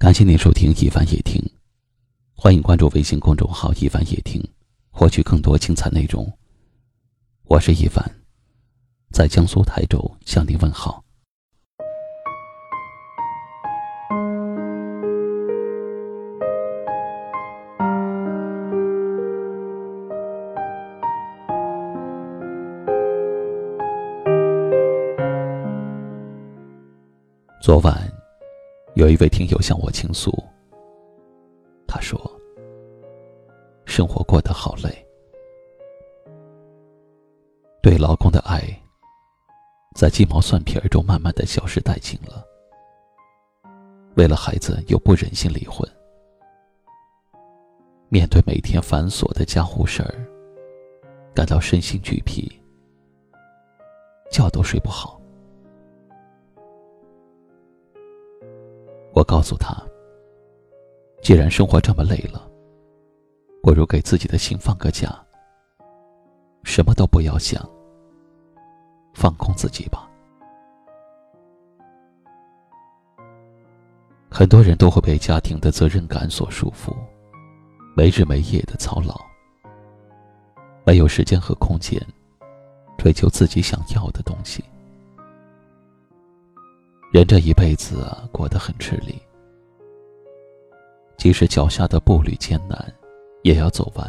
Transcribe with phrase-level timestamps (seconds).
[0.00, 1.38] 感谢您收听一凡夜听，
[2.34, 4.42] 欢迎关注微信公众号一凡夜听，
[4.88, 6.26] 获取更多精彩内容。
[7.44, 8.02] 我是一凡，
[9.12, 11.04] 在江苏台州向您问好。
[27.60, 28.19] 昨晚。
[29.00, 30.30] 有一位听友向我倾诉，
[31.88, 32.20] 他说
[33.86, 34.90] ：“生活过得好累，
[37.80, 38.60] 对老公的爱
[39.94, 42.44] 在鸡毛蒜皮儿中慢慢的消失殆尽了。
[44.16, 45.88] 为了孩子又不忍心离婚，
[48.10, 50.14] 面对每天繁琐的家务事儿，
[51.34, 52.52] 感到身心俱疲，
[54.30, 55.18] 觉都睡不好。”
[59.12, 59.76] 我告诉他
[61.22, 62.48] ：“既然生活这么累了，
[63.62, 65.08] 不如给自己的心放个假，
[66.62, 67.68] 什么都不要想，
[69.12, 70.08] 放空自己吧。”
[74.30, 76.94] 很多人都会被家庭的责任感所束缚，
[77.96, 79.20] 没日没夜的操劳，
[80.86, 82.00] 没有时间和空间
[82.96, 84.64] 追求自己想要的东西。
[87.12, 89.20] 人这一辈子啊，过得很吃力。
[91.16, 92.80] 即使脚下的步履艰难，
[93.42, 94.06] 也要走完；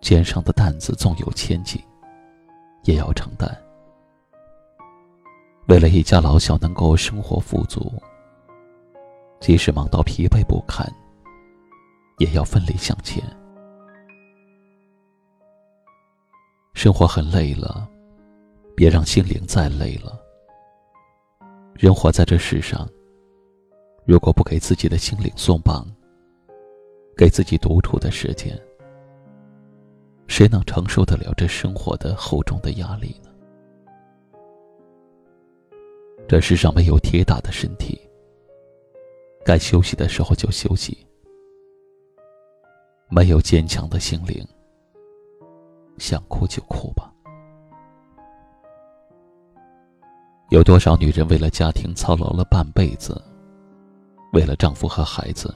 [0.00, 1.82] 肩上的担子纵有千斤，
[2.84, 3.50] 也要承担。
[5.66, 7.92] 为了一家老小能够生活富足，
[9.40, 10.86] 即使忙到疲惫不堪，
[12.18, 13.20] 也要奋力向前。
[16.74, 17.88] 生活很累了，
[18.76, 20.21] 别让心灵再累了。
[21.82, 22.88] 人活在这世上，
[24.04, 25.84] 如果不给自己的心灵松绑，
[27.16, 28.56] 给自己独处的时间，
[30.28, 33.30] 谁能承受得了这生活的厚重的压力呢？
[36.28, 38.00] 这世上没有铁打的身体，
[39.44, 40.96] 该休息的时候就休息；
[43.08, 44.46] 没有坚强的心灵，
[45.98, 47.12] 想哭就哭吧。
[50.52, 53.18] 有多少女人为了家庭操劳了半辈子，
[54.34, 55.54] 为了丈夫和孩子，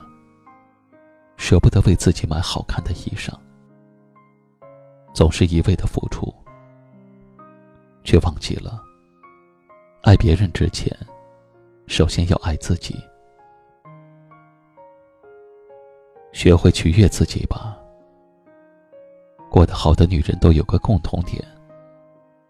[1.36, 3.30] 舍不得为自己买好看的衣裳，
[5.12, 6.34] 总是一味的付出，
[8.04, 8.82] 却忘记了
[10.00, 10.90] 爱别人之前，
[11.86, 12.98] 首先要爱自己。
[16.32, 17.76] 学会取悦自己吧。
[19.50, 21.46] 过得好的女人都有个共同点，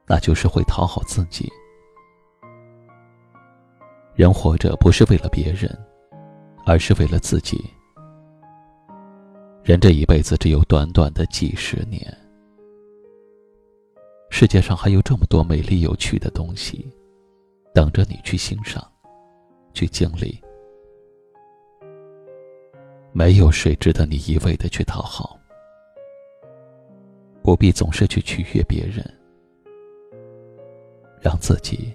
[0.07, 1.53] 那就是会讨好自己。
[4.17, 5.71] 人活着不是为了别人，
[6.65, 7.63] 而是为了自己。
[9.63, 12.03] 人这一辈子只有短短的几十年，
[14.31, 16.91] 世界上还有这么多美丽有趣的东西，
[17.75, 18.83] 等着你去欣赏，
[19.75, 20.41] 去经历。
[23.13, 25.39] 没有谁值得你一味的去讨好，
[27.43, 29.05] 不必总是去取悦别人，
[31.21, 31.95] 让自己。